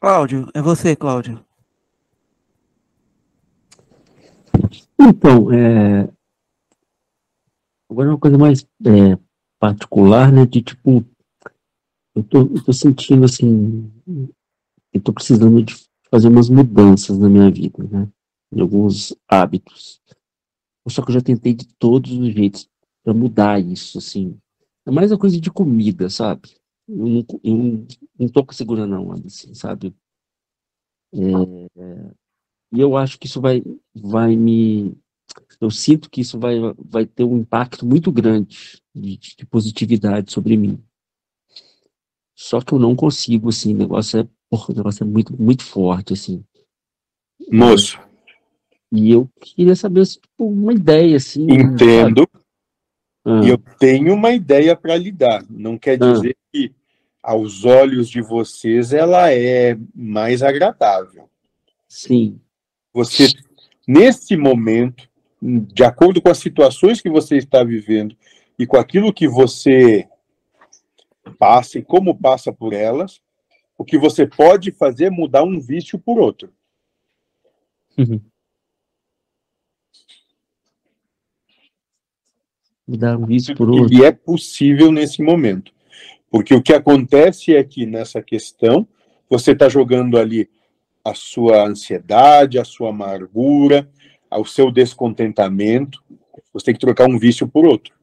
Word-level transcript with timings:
Cláudio, 0.00 0.48
é 0.54 0.62
você, 0.62 0.94
Cláudio. 0.94 1.44
Então, 5.00 5.52
é... 5.52 6.08
agora 7.90 8.10
uma 8.10 8.18
coisa 8.18 8.38
mais 8.38 8.64
é, 8.86 9.18
particular, 9.58 10.30
né, 10.32 10.46
de 10.46 10.62
tipo, 10.62 11.04
eu 12.14 12.22
tô, 12.22 12.42
eu 12.42 12.64
tô 12.64 12.72
sentindo 12.72 13.24
assim, 13.24 13.90
eu 14.92 15.00
tô 15.00 15.12
precisando 15.12 15.62
de 15.64 15.74
fazer 16.08 16.28
umas 16.28 16.48
mudanças 16.48 17.18
na 17.18 17.28
minha 17.28 17.50
vida, 17.50 17.82
né, 17.82 18.08
de 18.52 18.60
alguns 18.60 19.16
hábitos. 19.26 20.00
Só 20.88 21.02
que 21.02 21.10
eu 21.10 21.14
já 21.14 21.20
tentei 21.20 21.54
de 21.54 21.66
todos 21.74 22.12
os 22.12 22.32
jeitos 22.32 22.68
para 23.02 23.12
mudar 23.12 23.60
isso, 23.60 23.98
assim. 23.98 24.38
É 24.86 24.90
mais 24.90 25.10
uma 25.10 25.18
coisa 25.18 25.40
de 25.40 25.50
comida, 25.50 26.08
sabe? 26.08 26.56
Eu 26.88 27.24
não, 27.44 27.86
não 28.18 28.28
tô 28.28 28.46
segurando 28.52 28.90
não, 28.90 29.12
assim, 29.12 29.52
sabe? 29.52 29.94
É, 31.12 32.10
e 32.72 32.80
eu 32.80 32.96
acho 32.96 33.18
que 33.18 33.26
isso 33.26 33.40
vai, 33.40 33.62
vai 33.94 34.36
me. 34.36 34.96
Eu 35.60 35.70
sinto 35.70 36.08
que 36.10 36.20
isso 36.20 36.38
vai, 36.38 36.56
vai 36.78 37.06
ter 37.06 37.24
um 37.24 37.38
impacto 37.38 37.84
muito 37.84 38.10
grande 38.10 38.80
de, 38.94 39.18
de 39.18 39.46
positividade 39.46 40.32
sobre 40.32 40.56
mim. 40.56 40.82
Só 42.34 42.60
que 42.60 42.72
eu 42.72 42.78
não 42.78 42.94
consigo, 42.94 43.48
assim, 43.48 43.74
o 43.74 43.78
negócio 43.78 44.20
é, 44.20 44.28
porra, 44.48 44.72
o 44.72 44.76
negócio 44.76 45.02
é 45.02 45.06
muito, 45.06 45.40
muito 45.40 45.64
forte, 45.64 46.12
assim. 46.12 46.44
Moço. 47.50 47.98
E 48.92 49.10
eu 49.10 49.28
queria 49.40 49.76
saber, 49.76 50.06
tipo, 50.06 50.46
uma 50.46 50.72
ideia, 50.72 51.16
assim. 51.16 51.46
Entendo. 51.50 52.28
Ah. 53.24 53.40
E 53.44 53.48
eu 53.48 53.58
tenho 53.78 54.14
uma 54.14 54.30
ideia 54.32 54.76
para 54.76 54.96
lhe 54.96 55.12
dar. 55.12 55.44
Não 55.50 55.76
quer 55.76 56.02
ah. 56.02 56.12
dizer 56.12 56.36
ah. 56.38 56.48
que 56.52 56.74
aos 57.28 57.66
olhos 57.66 58.08
de 58.08 58.22
vocês 58.22 58.94
ela 58.94 59.30
é 59.30 59.76
mais 59.94 60.42
agradável. 60.42 61.28
Sim. 61.86 62.40
Você, 62.90 63.26
nesse 63.86 64.34
momento, 64.34 65.06
de 65.42 65.84
acordo 65.84 66.22
com 66.22 66.30
as 66.30 66.38
situações 66.38 67.02
que 67.02 67.10
você 67.10 67.36
está 67.36 67.62
vivendo 67.62 68.16
e 68.58 68.66
com 68.66 68.78
aquilo 68.78 69.12
que 69.12 69.28
você 69.28 70.08
passa 71.38 71.78
e 71.78 71.82
como 71.82 72.18
passa 72.18 72.50
por 72.50 72.72
elas, 72.72 73.20
o 73.76 73.84
que 73.84 73.98
você 73.98 74.26
pode 74.26 74.72
fazer 74.72 75.04
é 75.04 75.10
mudar 75.10 75.44
um 75.44 75.60
vício 75.60 75.98
por 75.98 76.18
outro. 76.18 76.50
Uhum. 77.98 78.22
Mudar 82.86 83.18
um 83.18 83.26
vício 83.26 83.54
por 83.54 83.68
outro. 83.68 83.94
E 83.94 84.02
é 84.02 84.12
possível 84.12 84.90
nesse 84.90 85.22
momento. 85.22 85.76
Porque 86.30 86.54
o 86.54 86.62
que 86.62 86.72
acontece 86.72 87.54
é 87.54 87.64
que 87.64 87.86
nessa 87.86 88.22
questão, 88.22 88.86
você 89.28 89.52
está 89.52 89.68
jogando 89.68 90.18
ali 90.18 90.48
a 91.04 91.14
sua 91.14 91.66
ansiedade, 91.66 92.58
a 92.58 92.64
sua 92.64 92.90
amargura, 92.90 93.90
o 94.30 94.44
seu 94.44 94.70
descontentamento. 94.70 96.02
Você 96.52 96.66
tem 96.66 96.74
que 96.74 96.80
trocar 96.80 97.08
um 97.08 97.18
vício 97.18 97.48
por 97.48 97.64
outro. 97.64 97.96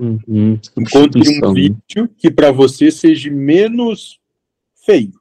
Uhum, 0.00 0.58
Encontre 0.76 1.22
um 1.42 1.54
vício 1.54 2.08
que 2.16 2.30
para 2.30 2.52
você 2.52 2.90
seja 2.90 3.30
menos 3.30 4.20
feio. 4.84 5.18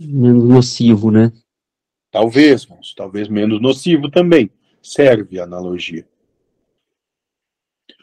Menos 0.00 0.44
nocivo, 0.44 1.10
né? 1.10 1.32
Talvez, 2.10 2.66
mas 2.66 2.94
talvez 2.94 3.28
menos 3.28 3.60
nocivo 3.60 4.10
também. 4.10 4.50
Serve 4.82 5.38
a 5.38 5.44
analogia. 5.44 6.06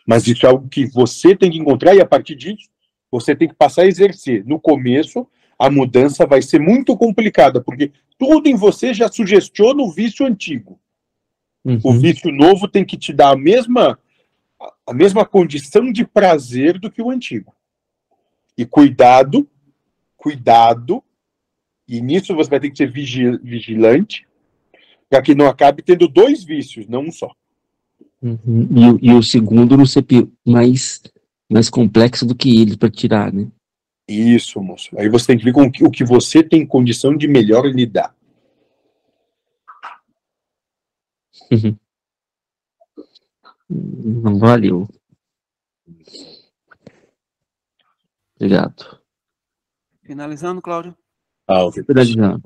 Mas 0.06 0.28
isso 0.28 0.46
é 0.46 0.50
algo 0.50 0.68
que 0.68 0.86
você 0.86 1.36
tem 1.36 1.52
que 1.52 1.58
encontrar 1.58 1.96
e 1.96 2.02
a 2.02 2.06
partir 2.06 2.36
disso 2.36 2.70
você 3.12 3.36
tem 3.36 3.48
que 3.48 3.56
passar 3.56 3.84
a 3.84 3.88
exercer. 3.88 4.46
No 4.46 4.60
começo, 4.60 5.28
a 5.60 5.70
mudança 5.70 6.26
vai 6.26 6.42
ser 6.42 6.60
muito 6.60 6.98
complicada, 6.98 7.62
porque 7.62 7.92
tudo 8.18 8.48
em 8.48 8.56
você 8.56 8.94
já 8.94 9.12
sugestiona 9.12 9.84
o 9.84 9.92
vício 9.92 10.26
antigo. 10.26 10.80
Uhum. 11.64 11.80
O 11.84 11.94
vício 11.94 12.32
novo 12.32 12.68
tem 12.68 12.84
que 12.84 12.98
te 12.98 13.14
dar 13.14 13.30
a 13.30 13.38
mesma, 13.38 14.00
a 14.88 14.94
mesma 14.94 15.26
condição 15.26 15.92
de 15.92 16.06
prazer 16.06 16.80
do 16.80 16.90
que 16.90 17.02
o 17.02 17.12
antigo. 17.12 17.54
E 18.58 18.66
cuidado, 18.66 19.48
cuidado, 20.18 21.04
e 21.88 22.02
nisso 22.02 22.34
você 22.34 22.50
vai 22.50 22.60
ter 22.60 22.72
que 22.72 22.78
ser 22.78 22.92
vigilante, 22.92 24.28
para 25.10 25.22
que 25.22 25.36
não 25.36 25.48
acabe 25.48 25.84
tendo 25.84 26.08
dois 26.08 26.44
vícios, 26.44 26.88
não 26.88 27.02
um 27.04 27.12
só. 27.12 27.36
Uhum. 28.22 28.98
E, 29.02 29.08
e, 29.08 29.14
o 29.14 29.24
segundo 29.24 29.76
não 29.76 29.86
ser 29.86 30.06
mais, 30.46 31.02
mais 31.50 31.70
complexo 31.70 32.26
do 32.26 32.36
que 32.36 32.62
ele 32.62 32.78
para 32.78 32.90
tirar, 32.90 33.34
né? 33.34 33.48
Isso, 34.08 34.62
moço. 34.62 34.90
Aí 35.00 35.10
você 35.10 35.28
tem 35.28 35.38
que 35.38 35.46
ver 35.46 35.54
com 35.54 35.64
o 35.64 35.92
que 35.92 36.04
você 36.04 36.44
tem 36.44 36.66
condição 36.66 37.16
de 37.16 37.28
melhor 37.28 37.66
lidar. 37.66 38.16
Uhum. 41.52 41.78
Não 43.70 44.38
valeu. 44.38 44.88
Obrigado. 48.36 49.00
Finalizando, 50.04 50.62
Cláudio. 50.62 50.96
Ah, 51.48 51.66
okay. 51.66 51.84
Finalizando. 51.84 52.44